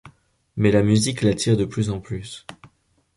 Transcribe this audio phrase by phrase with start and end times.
[0.57, 2.47] Mais la musique l'attire de plus en plus.